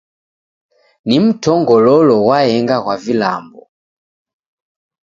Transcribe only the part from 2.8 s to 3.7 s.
ghwa vilambo.